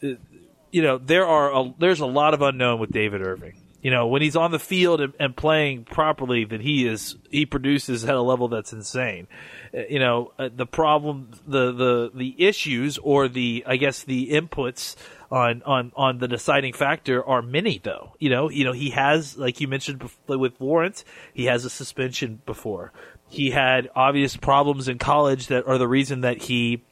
[0.00, 3.54] you know there are a, there's a lot of unknown with David Irving.
[3.86, 7.46] You know when he's on the field and, and playing properly, that he is he
[7.46, 9.28] produces at a level that's insane.
[9.72, 14.30] Uh, You know uh, the problem, the the the issues, or the I guess the
[14.30, 14.96] inputs
[15.30, 18.06] on on on the deciding factor are many though.
[18.18, 22.40] You know you know he has like you mentioned with Lawrence, he has a suspension
[22.44, 22.92] before.
[23.28, 26.82] He had obvious problems in college that are the reason that he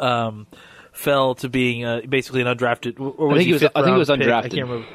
[0.00, 0.46] um,
[0.92, 2.94] fell to being uh, basically an undrafted.
[2.98, 4.28] I think he was- I think he was pick?
[4.28, 4.88] I can't remember.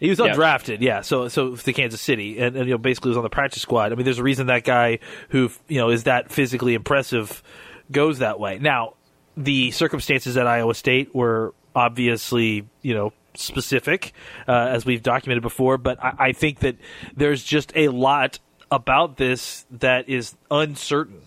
[0.00, 0.34] He was Yeah.
[0.34, 1.00] undrafted, yeah.
[1.00, 3.92] So, so to Kansas City, and, and you know, basically was on the practice squad.
[3.92, 7.42] I mean, there's a reason that guy who you know is that physically impressive
[7.90, 8.58] goes that way.
[8.58, 8.94] Now,
[9.36, 14.12] the circumstances at Iowa State were obviously you know specific,
[14.46, 15.78] uh, as we've documented before.
[15.78, 16.76] But I, I think that
[17.16, 18.38] there's just a lot
[18.70, 21.22] about this that is uncertain,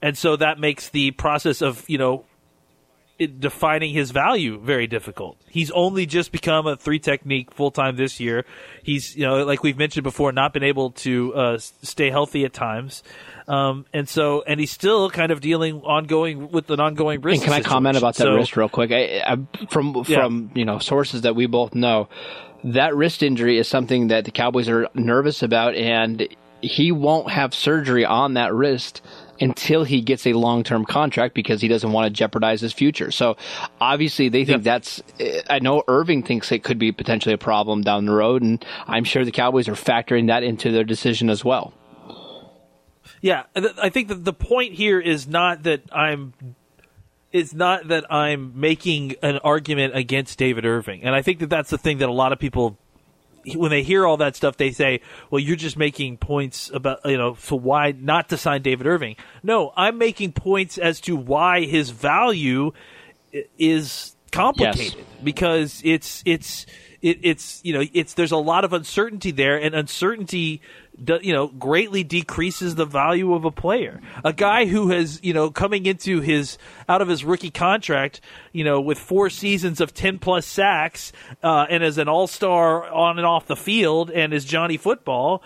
[0.00, 2.24] and so that makes the process of you know
[3.22, 5.36] it, defining his value very difficult.
[5.48, 8.44] He's only just become a three technique full time this year.
[8.82, 12.52] He's you know like we've mentioned before, not been able to uh, stay healthy at
[12.52, 13.02] times,
[13.48, 17.42] um, and so and he's still kind of dealing ongoing with an ongoing risk.
[17.42, 18.90] And can I comment about that So- wrist real quick?
[18.92, 20.22] I, I, from Yeah.
[20.22, 22.08] from you know sources that we both know,
[22.64, 26.28] that wrist injury is something that the Cowboys are nervous about, and
[26.60, 29.02] he won't have surgery on that wrist
[29.40, 33.10] until he gets a long term contract because he doesn't want to jeopardize his future.
[33.10, 33.36] So
[33.80, 35.02] obviously they think that's.
[35.48, 39.04] I know Irving thinks it could be potentially a problem down the road, and I'm
[39.04, 41.72] sure the Cowboys are factoring that into their decision as well.
[43.20, 46.34] Yeah, I think that the point here is not that I'm
[47.32, 51.02] it's not that I'm making an argument against David Irving.
[51.02, 52.78] And I think that that's the thing that a lot of people
[53.54, 55.00] when they hear all that stuff they say,
[55.30, 59.16] "Well, you're just making points about, you know, for why not to sign David Irving."
[59.42, 62.72] No, I'm making points as to why his value
[63.58, 66.66] is complicated because it's it's
[67.02, 70.62] it, it's you know it's there's a lot of uncertainty there and uncertainty
[70.98, 75.50] you know greatly decreases the value of a player a guy who has you know
[75.50, 78.20] coming into his out of his rookie contract
[78.52, 83.18] you know with four seasons of 10 plus sacks uh, and as an all-star on
[83.18, 85.42] and off the field and as Johnny football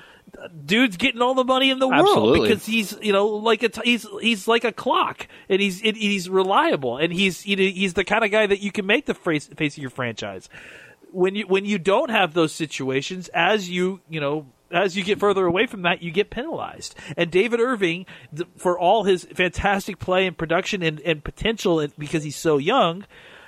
[0.65, 2.49] dude's getting all the money in the world Absolutely.
[2.49, 5.97] because he's you know like a t- he's he's like a clock and he's it,
[5.97, 9.07] he's reliable and he's you know, he's the kind of guy that you can make
[9.07, 10.49] the face, face of your franchise
[11.17, 15.21] when you when you don't have those situations, as you you know as you get
[15.21, 16.95] further away from that, you get penalized.
[17.17, 21.93] And David Irving, th- for all his fantastic play and production and, and potential, and
[21.99, 23.05] because he's so young,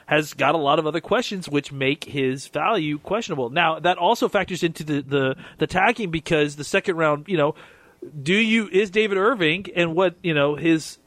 [0.07, 3.51] has got a lot of other questions which make his value questionable.
[3.51, 7.55] Now that also factors into the the, the tagging because the second round, you know,
[8.23, 10.99] do you is David Irving and what you know his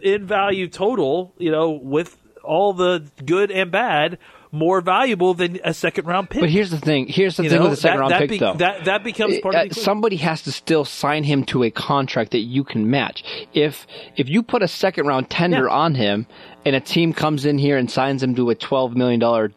[0.00, 4.18] in value total, you know, with all the good and bad,
[4.50, 6.40] more valuable than a second round pick.
[6.40, 7.06] But here's the thing.
[7.06, 8.54] Here's the You thing know, with the second that- round that pick, be- though.
[8.54, 9.82] that- that becomes part of the Uh, equation.
[9.82, 13.22] somebody has to still sign him to a contract that you can match.
[13.52, 15.74] If if you put a second round tender Yeah.
[15.76, 16.26] on him,
[16.64, 19.52] and a team comes in here and signs him to a twelve million dollar,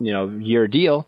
[0.00, 1.06] you know, year deal.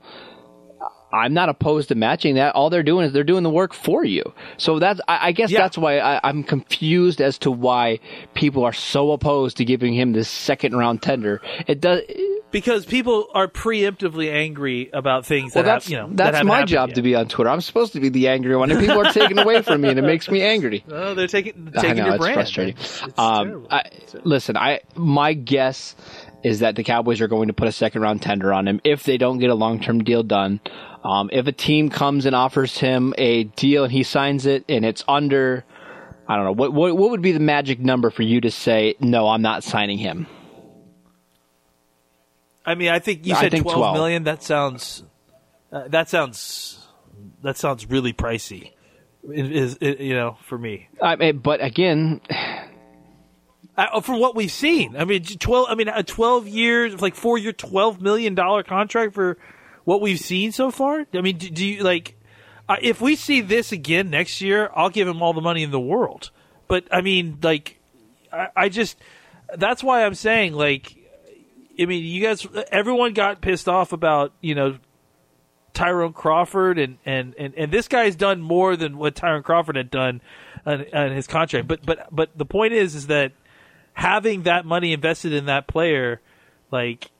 [1.12, 2.56] I'm not opposed to matching that.
[2.56, 4.32] All they're doing is they're doing the work for you.
[4.56, 5.60] So that's, I, I guess Yeah.
[5.60, 8.00] that's why I, I'm confused as to why
[8.34, 11.40] people are so opposed to giving him this second round tender.
[11.68, 12.00] It does,
[12.55, 16.47] because people are preemptively angry about things Well, that have, that's you know that's haven't
[16.49, 16.95] my job yet.
[16.95, 17.51] to be on Twitter.
[17.51, 19.99] I'm supposed to be the angry one, and people are taking away from me, and
[19.99, 20.83] it makes me angry.
[20.90, 22.35] Oh, they're taking I taking know your it's brand.
[22.37, 22.77] frustrating.
[22.77, 23.67] It's- um.
[23.71, 23.83] I,
[24.23, 25.97] listen, I my guess
[26.45, 29.03] is that the Cowboys are going to put a second round tender on him if
[29.03, 30.61] they don't get a long term deal done.
[31.03, 34.85] Um, if a team comes and offers him a deal and he signs it and
[34.87, 35.64] it's under,
[36.29, 38.95] I don't know what what what would be the magic number for you to say
[39.01, 40.27] no, I'm not signing him.
[42.64, 43.94] I mean, I think you said think twelve 12.
[43.96, 44.24] million.
[44.24, 45.03] That sounds
[45.72, 46.87] uh, that sounds
[47.42, 48.72] that sounds really pricey.
[49.31, 50.88] It is it, you know for me.
[51.00, 52.20] I mean, but again,
[53.77, 55.66] Uh, from what we've seen, I mean, twelve.
[55.68, 59.37] I mean, a twelve years, like four year, twelve million dollar contract for
[59.83, 61.07] what we've seen so far.
[61.12, 62.16] I mean, do, do you like?
[62.68, 65.72] Uh, if we see this again next year, I'll give him all the money in
[65.72, 66.31] the world.
[66.68, 67.81] But I mean, like,
[68.33, 68.96] I, I just
[69.57, 70.96] that's why I'm saying, like,
[71.78, 74.78] I mean, you guys, everyone got pissed off about you know
[75.72, 79.90] Tyrone Crawford, and, and, and, and this guy's done more than what Tyrone Crawford had
[79.90, 80.20] done
[80.64, 81.66] on, on his contract.
[81.66, 83.32] But but but the point is, is that
[83.94, 86.20] having that money invested in that player,
[86.70, 87.10] like,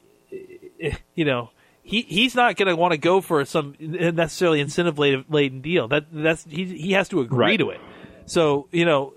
[0.81, 1.51] eh, you know,
[1.83, 5.89] he he's not going to want to go for some necessarily incentive laden deal.
[5.89, 7.59] That that's he he has to agree Right.
[7.59, 7.81] to it.
[8.27, 9.15] So you know.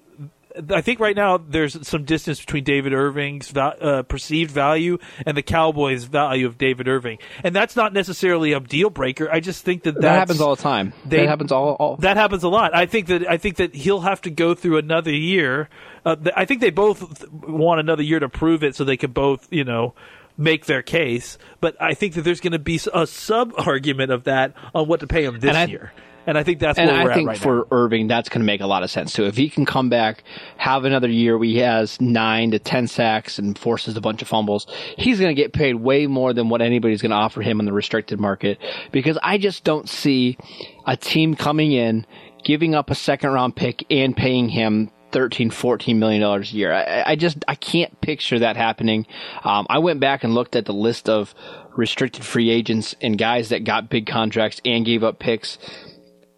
[0.72, 5.41] I think right now there's some distance between David Irving's uh, perceived value and the
[5.41, 9.30] Cowboys' value of David Irving, and that's not necessarily a deal breaker.
[9.32, 10.93] I just think that that happens all the time.
[11.06, 11.74] they- that happens all.
[11.80, 12.76] all that happens a lot.
[12.76, 15.70] I think that I think that he'll have to go through another year.
[16.06, 18.98] Uh, th- I think they both th- want another year to prove it, so they
[18.98, 19.93] can both, you know,
[20.38, 21.38] make their case.
[21.60, 25.00] But I think that there's going to be a sub argument of that on what
[25.02, 25.91] to pay him this I- year,
[26.28, 27.66] and I think that's and where we're I think right for now.
[27.72, 29.26] Irving, that's going to make a lot of sense too.
[29.26, 30.24] If he can come back,
[30.58, 34.28] have another year where he has nine to ten sacks and forces a bunch of
[34.28, 37.62] fumbles, he's going to get paid way more than what anybody's going to offer him
[37.62, 38.60] in the restricted market.
[38.92, 40.38] Because I just don't see
[40.86, 42.06] a team coming in,
[42.44, 46.74] giving up a second round pick and paying him 13 14 million dollars a year
[46.74, 49.08] I, I just i can't picture that happening
[49.46, 51.34] um, i went back and looked at the list of
[51.78, 55.58] restricted free agents and guys that got big contracts and gave up picks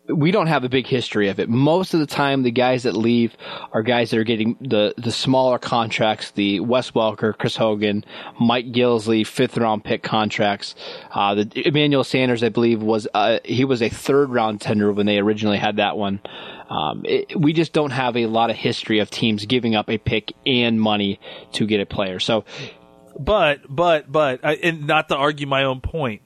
[0.10, 1.50] we don't have a big history of it.
[1.50, 3.38] Most of the time, the guys that leave
[3.72, 8.04] are guys that are getting the, the smaller contracts, the Wes Welker, Chris Hogan,
[8.39, 10.76] Mike Gillislee, fifth round pick contracts.
[11.12, 15.06] Uh, the Emmanuel Sanders, I believe, was, uh, he was a third round tender when
[15.06, 16.19] they originally had that one.
[16.69, 19.98] Um, it, we just don't have a lot of history of teams giving up a
[19.98, 21.19] pick and money
[21.54, 22.19] to get a player.
[22.19, 22.45] So,
[23.19, 26.22] But but but I, and not to argue my own point.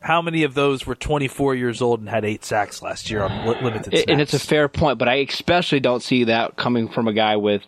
[0.00, 3.46] How many of those were 24 years old and had eight sacks last year on
[3.62, 4.04] limited snaps?
[4.08, 7.36] and it's a fair point, but I especially don't see that coming from a guy
[7.36, 7.62] with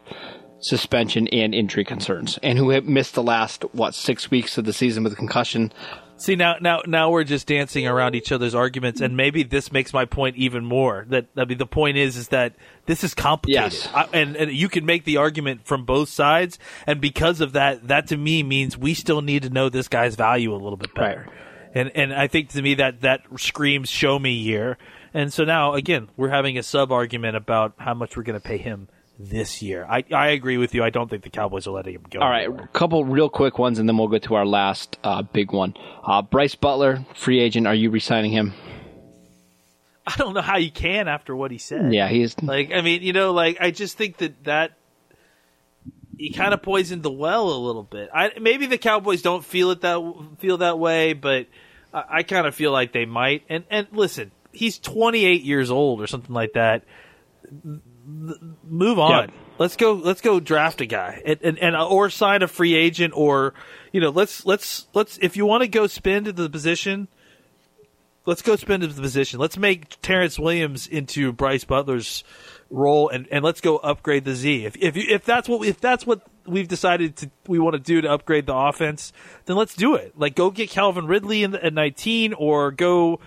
[0.61, 5.03] suspension and injury concerns, and who missed the last what six weeks of the season
[5.05, 5.73] with a concussion.
[6.17, 9.93] See now, now, now we're just dancing around each other's arguments, and maybe this makes
[9.93, 11.05] my point even more.
[11.09, 12.55] That I mean, the point is, is that
[12.87, 13.89] this is complicated, Yes.
[13.93, 17.89] I, and and you can make the argument from both sides, and because of that,
[17.89, 20.95] that to me means we still need to know this guy's value a little bit
[20.95, 21.27] better,
[21.75, 24.79] and and I think to me that that screams show me year,
[25.15, 28.47] and so now again we're having a sub argument about how much we're going to
[28.47, 29.87] pay him this year.
[29.89, 30.83] I I agree with you.
[30.83, 32.21] I don't think the Cowboys are letting him go.
[32.21, 32.65] All right, anywhere.
[32.65, 35.75] a couple real quick ones, and then we'll go to our last uh, big one.
[36.05, 37.67] Uh, Brice Butler, free agent.
[37.67, 38.53] Are you re-signing him?
[40.07, 41.95] I don't know how you can after what he said.
[41.95, 42.41] Yeah, he is.
[42.43, 44.73] Like, I mean, you know, like I just think that that
[46.23, 48.09] he kind of poisoned the well a little bit.
[48.15, 49.99] I maybe the Cowboys don't feel it that
[50.39, 51.49] feel that way, but
[51.93, 53.43] I, I kind of feel like they might.
[53.49, 56.85] And and listen, he's 28 years old or something like that.
[58.07, 59.11] Move on.
[59.11, 59.31] Yep.
[59.59, 59.95] Let's go.
[59.95, 63.55] Let's go draft a guy and, and, and uh, or sign a free agent or
[63.91, 67.09] you know let's let's let's if you want to go spend the position,
[68.27, 69.41] let's go spend the position.
[69.41, 72.23] Let's make Terrance Williams into Brice Butler's
[72.73, 74.65] role and, and let's go upgrade the Z.
[74.65, 77.79] If if you, if that's what if that's what we've decided to we want to
[77.79, 79.13] do to upgrade the offense,
[79.45, 80.19] then let's do it.
[80.19, 83.21] Like go get Calvin Ridley in the, at 19 or go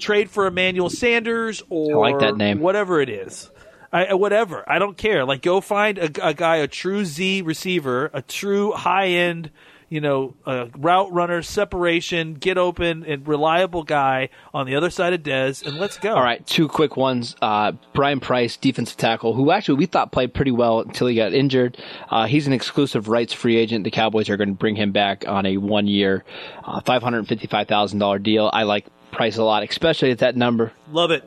[0.00, 2.60] trade for Emmanuel Sanders or I like that name.
[2.60, 3.50] whatever it is.
[3.92, 4.64] I, whatever.
[4.70, 5.24] I don't care.
[5.24, 9.50] Like go find a, a guy, a true Z receiver, a true high end
[9.90, 15.12] you know, a route runner, separation, get open, and reliable guy on the other side
[15.12, 16.14] of Dez, and let's go.
[16.14, 17.34] All right, two quick ones.
[17.42, 21.34] Uh, Brian Price, defensive tackle, who actually we thought played pretty well until he got
[21.34, 21.76] injured.
[22.08, 23.82] Uh, he's an exclusive rights free agent.
[23.82, 26.24] The Cowboys are going to bring him back on a one year,
[26.64, 28.48] uh, $555,000 deal.
[28.52, 30.72] I like Price a lot, especially at that number.
[30.92, 31.24] Love it.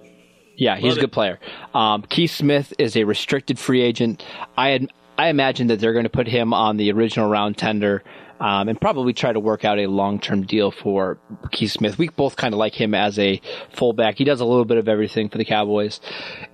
[0.56, 1.14] Yeah, he's Love a good it.
[1.14, 1.40] player.
[1.74, 4.24] Um, Keith Smith is a restricted free agent.
[4.56, 8.04] I had, I imagine that they're going to put him on the original round tender.
[8.44, 11.18] Um, and probably try to work out a long-term deal for
[11.54, 11.98] Keith Smith.
[11.98, 13.40] We both kind of like him as a
[13.72, 14.18] fullback.
[14.18, 16.02] He does a little bit of everything for the Cowboys.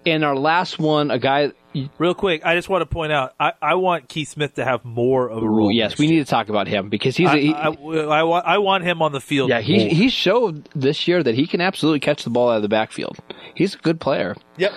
[0.06, 1.52] And our last one, a guy.
[1.98, 4.86] Real quick, I just want to point out, I, I want Keith Smith to have
[4.86, 5.72] more of a role.
[5.72, 7.28] Yes, we need to talk about him because he's.
[7.28, 9.50] I, a, he, I, I, want, I want him on the field.
[9.50, 9.88] yeah, he more.
[9.88, 13.18] he showed this year that he can absolutely catch the ball out of the backfield.
[13.56, 14.36] He's a good player.
[14.58, 14.74] Yep.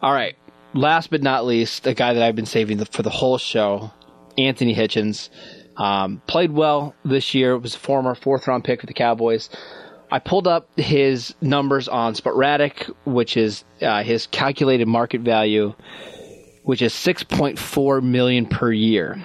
[0.00, 0.36] All right.
[0.74, 3.90] Last but not least, a guy that I've been saving the, for the whole show,
[4.38, 5.28] Anthony Hitchens.
[5.76, 7.52] Um, played well this year.
[7.52, 9.48] It Was a former fourth round pick for the Cowboys.
[10.10, 15.74] I pulled up his numbers on Spotrac, which is uh, his calculated market value,
[16.64, 19.24] which is six point four million per year.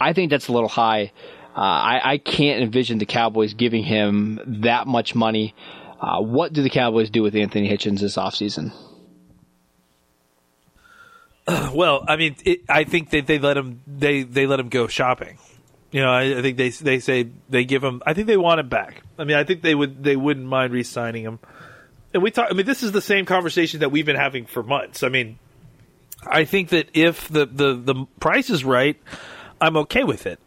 [0.00, 1.12] I think that's a little high.
[1.54, 5.54] Uh, I, I can't envision the Cowboys giving him that much money.
[6.00, 8.72] Uh, what do the Cowboys do with Anthony Hitchens this offseason?
[11.74, 14.86] Well, I mean, it, I think that they let him they they let him go
[14.86, 15.38] shopping.
[15.90, 18.02] You know, I, I think they they say they give him.
[18.04, 19.02] I think they want him back.
[19.18, 21.38] I mean, I think they would they wouldn't mind re-signing him.
[22.12, 22.48] And we talk.
[22.50, 25.02] I mean, this is the same conversation that we've been having for months.
[25.02, 25.38] I mean,
[26.26, 29.00] I think that if the the the price is right,
[29.60, 30.40] I'm okay with it.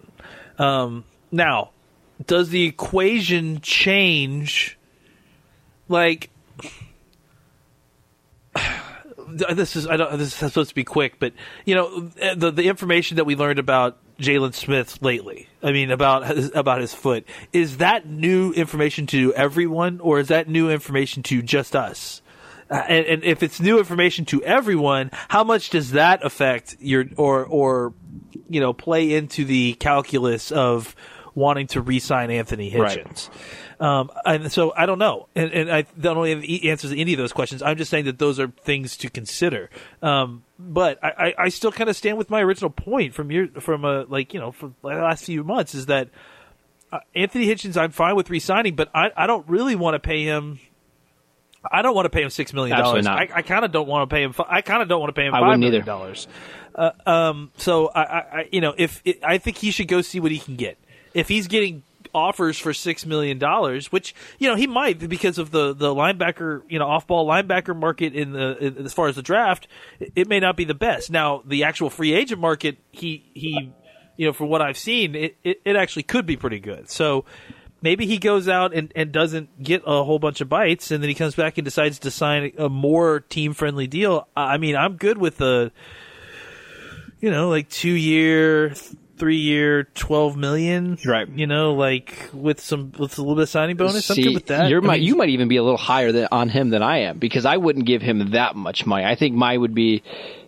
[0.59, 1.71] Um, now,
[2.25, 4.77] does the equation change?
[5.87, 6.29] Like,
[9.27, 11.33] this is I don't this is supposed to be quick, but
[11.65, 15.47] you know the the information that we learned about Jaylon Smith lately.
[15.63, 20.29] I mean about his, about his foot is that new information to everyone, or is
[20.29, 22.21] that new information to just us?
[22.69, 27.05] Uh, and, and if it's new information to everyone, how much does that affect your
[27.17, 27.93] or or
[28.47, 30.95] you know play into the calculus of
[31.35, 32.69] wanting to re-sign Anthony
[33.29, 33.29] Right.
[33.81, 37.13] Um, and so I don't know, and, and I don't know the answers to any
[37.13, 37.63] of those questions.
[37.63, 39.71] I'm just saying that those are things to consider.
[40.03, 43.47] Um, but I, I, I still kind of stand with my original point from your
[43.59, 46.09] from a like you know from the last few months is that
[46.91, 50.25] uh, Anthony Hitchens I'm fine with re-signing, but I, I don't really want to pay
[50.25, 50.59] him.
[51.71, 53.05] I don't want to pay him six million dollars.
[53.17, 54.35] I, I kind of don't want to pay him.
[54.47, 56.27] I kind of don't want to pay him five million dollars.
[56.75, 60.01] Uh, um, so I, I, I, you know, if it, I think he should go
[60.01, 60.77] see what he can get.
[61.15, 61.81] If he's getting
[62.13, 66.63] offers for six million dollars, which you know he might because of the the linebacker,
[66.69, 69.67] you know, off ball linebacker market in the in, as far as the draft,
[69.99, 71.11] it, may not be the best.
[71.11, 73.73] Now the actual free agent market, he he,
[74.17, 76.89] you know, from what I've seen, it it, it actually could be pretty good.
[76.89, 77.25] So.
[77.83, 81.09] Maybe he goes out and, and doesn't get a whole bunch of bites, and then
[81.09, 84.27] he comes back and decides to sign a more team friendly deal.
[84.37, 85.71] I mean, I'm good with the,
[87.19, 88.75] you know, like two year,
[89.21, 90.97] three year, twelve million.
[91.05, 91.29] Right.
[91.29, 94.09] You know, like with some with a little bit of signing bonus.
[94.09, 94.67] I'm good with that.
[94.67, 96.81] You're I might mean, you might even be a little higher than, on him than
[96.81, 99.05] I am because I wouldn't give him that much money.
[99.05, 100.01] I think my would be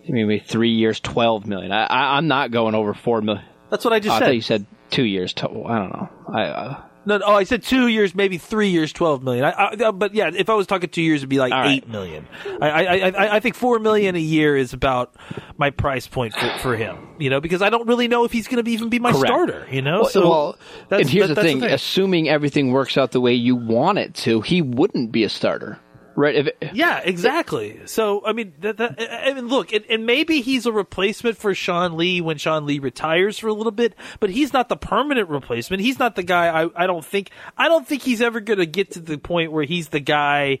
[0.08, 1.70] maybe three years, twelve million.
[1.70, 3.44] I, I, I'm not going over four million.
[3.70, 4.24] That's what I just I said.
[4.24, 5.34] thought you said two years.
[5.34, 6.08] To, I don't know.
[6.26, 9.44] I, uh, No, no, oh, I said two years, maybe three years, twelve million.
[9.44, 11.60] I, I, uh, but yeah, if I was talking two years, it'd be like All
[11.60, 11.76] right.
[11.78, 12.26] eight million.
[12.60, 15.14] I, I, I, I think four million a year is about
[15.58, 16.96] my price point for, for him.
[17.18, 19.26] You know, because I don't really know if he's going to even be my Correct.
[19.26, 19.66] starter.
[19.70, 22.96] You know, well, so well, that's, and here's that- the, that's thing, Assuming everything works
[22.96, 25.78] out the way you want it to, he wouldn't be a starter,
[26.16, 26.34] right?
[26.34, 27.80] If it, Yeah, exactly.
[27.86, 31.54] So I mean, that, that, I mean, look, and, and maybe he's a replacement for
[31.54, 35.28] Sean Lee when Sean Lee retires for a little bit, but he's not the permanent
[35.28, 35.82] replacement.
[35.82, 36.64] He's not the guy.
[36.64, 37.30] I, I don't think.
[37.56, 40.60] I don't think he's ever going to get to the point where he's the guy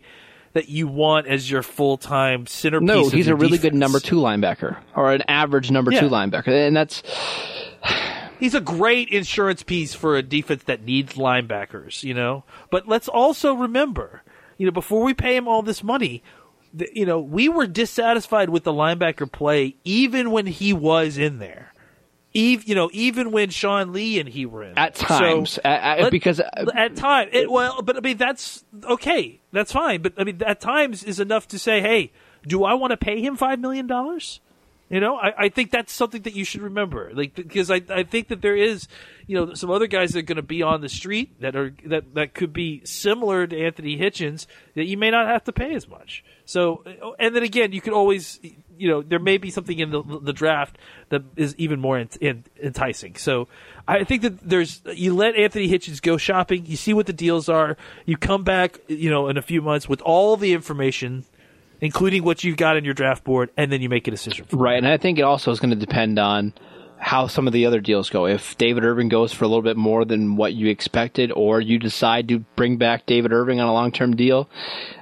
[0.54, 2.86] that you want as your full time centerpiece.
[2.86, 6.00] no, he's a really good number two linebacker or an average number Yeah.
[6.00, 7.02] two linebacker, and that's
[8.40, 12.44] He's a great insurance piece for a defense that needs linebackers, you know.
[12.70, 14.22] But let's also remember,
[14.58, 16.22] you know, before we pay him all this money,
[16.72, 21.38] the, you know, we were dissatisfied with the linebacker play even when he was in
[21.38, 21.72] there.
[22.36, 26.00] Even you know, even when Sean Lee and he were in At times, So, at-
[26.00, 30.02] let- because uh, at times, it, well, but I mean that's okay, that's fine.
[30.02, 32.10] But I mean, at times is enough to say, hey,
[32.44, 34.40] do I want to pay him five million dollars?
[34.90, 38.02] You know, I, I think that's something that you should remember, like because I, I
[38.02, 38.86] think that there is,
[39.26, 41.74] you know, some other guys that are going to be on the street that are
[41.86, 45.74] that that could be similar to Anthony Hitchens that you may not have to pay
[45.74, 46.22] as much.
[46.44, 46.84] So,
[47.18, 48.38] and then again, you could always,
[48.76, 50.76] you know, there may be something in the the draft
[51.08, 53.14] that is even more ent- en- enticing.
[53.16, 53.48] So,
[53.88, 57.48] I think that there's you let Anthony Hitchens go shopping, you see what the deals
[57.48, 61.24] are, you come back, you know, in a few months with all the information
[61.84, 64.46] including what you've got in your draft board, and then you make a decision.
[64.52, 66.52] Right, and I think it also is going to depend on
[66.98, 68.26] how some of the other deals go.
[68.26, 71.78] If David Irving goes for a little bit more than what you expected, or you
[71.78, 74.48] decide to bring back David Irving on a long term deal,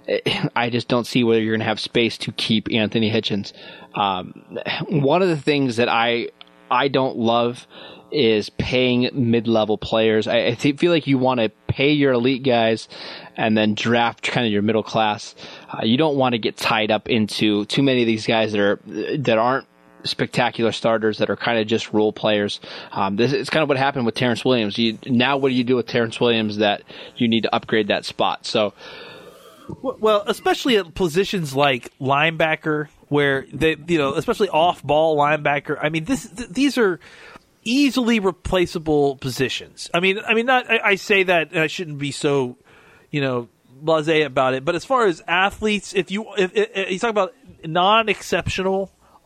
[0.09, 3.53] eh, I just don't see whether you're going to have space to keep Anthony Hitchens.
[3.95, 4.59] Um,
[4.89, 6.29] one of the things that I
[6.71, 7.67] I don't love
[8.11, 10.27] is paying mid level players.
[10.27, 12.89] I, I th- feel like you want to pay your elite guys
[13.37, 15.35] and then draft kind of your middle class.
[15.73, 18.61] Uh, you don't want to get tied up into too many of these guys that
[18.61, 18.81] are
[19.19, 19.67] that aren't
[20.05, 22.61] spectacular starters that are kind of just role players.
[22.91, 24.77] Um, this is kind of what happened with Terrance Williams.
[24.77, 26.83] You, now, what do you do with Terrance Williams that
[27.17, 28.45] you need to upgrade that spot?
[28.45, 28.75] So,
[29.81, 35.79] Well, especially at positions like linebacker, where they, you know, especially off-ball linebacker.
[35.81, 36.99] I mean, this th- these are
[37.63, 39.89] easily replaceable positions.
[39.95, 40.71] I mean, I mean, not.
[40.71, 42.57] I, I say that, and I shouldn't be so,
[43.11, 43.49] you know,
[43.83, 44.65] blasé about it.
[44.65, 47.35] But as far as athletes, if you if, if, if you talk about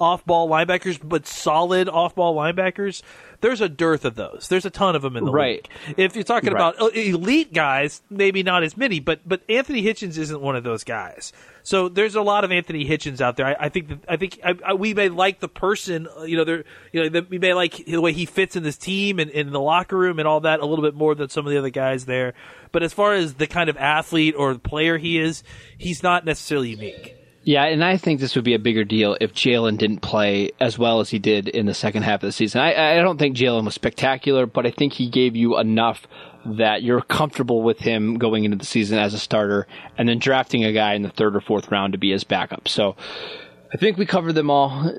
[0.00, 3.02] non-exceptional off-ball linebackers, but solid off-ball linebackers,
[3.40, 4.48] there's a dearth of those.
[4.48, 5.68] There's a ton of them in the Right.
[5.88, 5.98] league.
[5.98, 6.74] If you're talking Right.
[6.76, 10.84] about elite guys, maybe not as many, but but Anthony Hitchens isn't one of those
[10.84, 11.32] guys.
[11.62, 13.46] So there's a lot of Anthony Hitchens out there.
[13.46, 16.44] I, I think that I think I, I, we may like the person, you know,
[16.44, 19.30] there, you know, that we may like the way he fits in this team and
[19.30, 21.58] in the locker room and all that a little bit more than some of the
[21.58, 22.34] other guys there.
[22.72, 25.42] But as far as the kind of athlete or player he is,
[25.76, 27.14] he's not necessarily unique.
[27.46, 30.76] Yeah, and I think this would be a bigger deal if Jaylon didn't play as
[30.76, 32.60] well as he did in the second half of the season.
[32.60, 36.08] I, I don't think Jaylon was spectacular, but I think he gave you enough
[36.44, 40.64] that you're comfortable with him going into the season as a starter and then drafting
[40.64, 42.66] a guy in the third or fourth round to be his backup.
[42.66, 42.96] So
[43.72, 44.88] I think we covered them all.
[44.88, 44.92] Uh,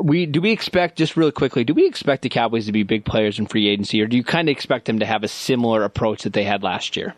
[0.00, 1.64] We do we expect just really quickly?
[1.64, 4.22] Do we expect the Cowboys to be big players in free agency, or do you
[4.22, 7.14] kind of expect them to have a similar approach that they had last year?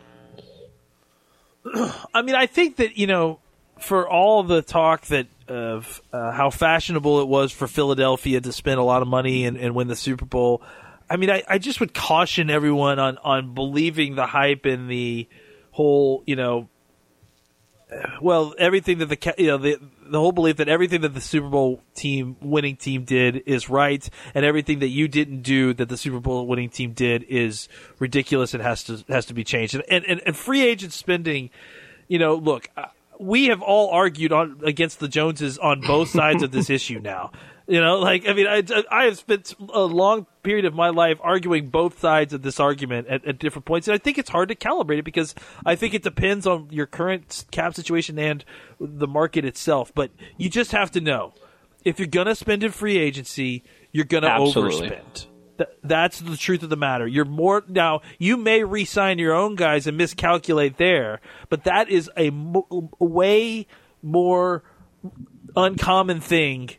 [2.15, 3.39] I mean, I think that you know,
[3.79, 8.81] for all the talk that of uh, how fashionable it was for Philadelphia to spend
[8.81, 10.63] a lot of money and, and win the Super Bowl,
[11.09, 15.29] I mean, I, I just would caution everyone on on believing the hype and the
[15.71, 16.69] whole, you know,
[18.21, 21.49] well, everything that the you know the the whole belief that everything that the Super
[21.49, 25.97] Bowl team winning team did is right, and everything that you didn't do that the
[25.97, 27.69] Super Bowl winning team did is
[28.01, 29.75] ridiculous and has to has to be changed.
[29.75, 31.51] And and, and, free agent spending,
[32.09, 32.69] you know, look,
[33.19, 37.33] we have all argued on against the Joneses on both sides of this issue now.
[37.69, 41.19] You know, like I mean, I, I have spent a long period of my life
[41.21, 44.51] arguing both sides of this argument at, at different points, and I think it's hard
[44.51, 48.45] to calibrate it because I think it depends on your current cap situation and
[48.79, 49.93] the market itself.
[49.93, 51.35] But you just have to know
[51.85, 54.91] if you're gonna spend in free agency, you're gonna Absolutely.
[54.91, 55.27] overspend.
[55.59, 57.07] Th- that's the truth of the matter.
[57.07, 58.01] You're more now.
[58.19, 62.31] You may re-sign your own guys and miscalculate there, but that is a
[62.99, 63.67] way
[64.03, 64.63] more
[65.57, 66.71] uncommon thing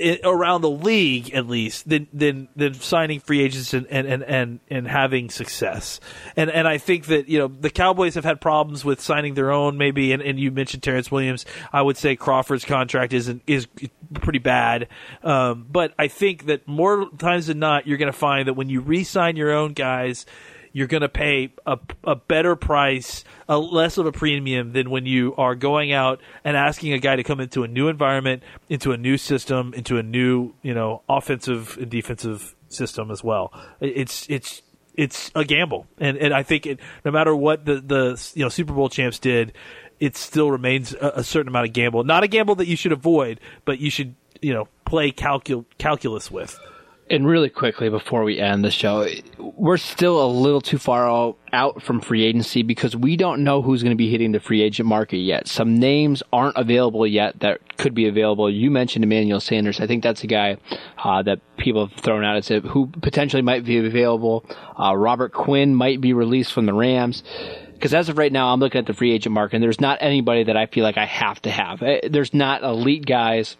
[0.00, 4.22] i around the league, at least, than than than signing free agents and and, and,
[4.22, 6.00] and and having success.
[6.36, 9.50] And and I think that you know the Cowboys have had problems with signing their
[9.50, 10.12] own, maybe.
[10.12, 11.44] And, and you mentioned Terrance Williams.
[11.72, 13.66] I would say Crawford's contract is is
[14.14, 14.88] pretty bad.
[15.22, 18.68] Um, but I think that more times than not, you're going to find that when
[18.68, 20.26] you re-sign your own guys
[20.72, 25.06] you're going to pay a, a better price, a less of a premium than when
[25.06, 28.92] you are going out and asking a guy to come into a new environment, into
[28.92, 33.52] a new system, into a new, you know, offensive and defensive system as well.
[33.80, 34.62] It's it's
[34.94, 38.48] it's a gamble, and and I think it, no matter what the the you know
[38.48, 39.52] Super Bowl champs did,
[39.98, 42.04] it still remains a, a certain amount of gamble.
[42.04, 46.30] Not a gamble that you should avoid, but you should you know play calcul- calculus
[46.30, 46.58] with.
[47.10, 49.04] And really quickly before we end the show,
[49.36, 53.82] we're still a little too far out from free agency because we don't know who's
[53.82, 55.48] going to be hitting the free agent market yet.
[55.48, 58.48] Some names aren't available yet that could be available.
[58.48, 59.80] You mentioned Emmanuel Sanders.
[59.80, 60.58] I think that's a guy
[61.02, 64.44] uh, that people have thrown out as a, who potentially might be available.
[64.78, 67.24] Uh, Robert Quinn might be released from the Rams.
[67.72, 69.98] Because as of right now, I'm looking at the free agent market, and there's not
[70.02, 71.82] anybody that I feel like I have to have.
[71.82, 73.56] Eh, There's not elite guys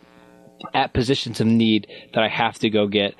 [0.75, 3.15] at positions of need that I have to go get.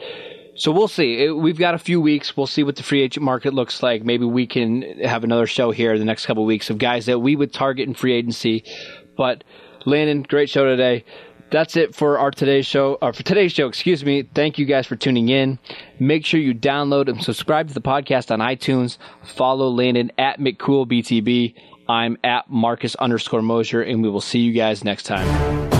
[0.57, 1.29] So we'll see.
[1.29, 2.37] Uh, we've got a few weeks.
[2.37, 4.05] We'll see what the free agent market looks like.
[4.05, 7.07] Maybe we can have another show here in the next couple of weeks of guys
[7.07, 8.65] that we would target in free agency.
[9.17, 9.45] But
[9.87, 11.05] Landon, great show today.
[11.51, 12.99] That's it for our today's show.
[13.01, 14.23] Or for today's show, excuse me.
[14.35, 15.59] Thank you guys for tuning in.
[15.99, 18.99] Make sure you download and subscribe to the podcast on iTunes.
[19.25, 21.55] Follow Landon at McCoolBTB.
[21.89, 25.80] I'm at Marcus underscore Mosher, and we will see you guys next time.